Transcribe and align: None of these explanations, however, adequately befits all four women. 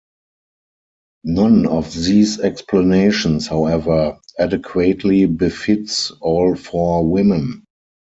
None 1.25 1.67
of 1.67 1.93
these 1.93 2.39
explanations, 2.39 3.45
however, 3.45 4.17
adequately 4.39 5.27
befits 5.27 6.09
all 6.21 6.55
four 6.55 7.07
women. 7.07 7.63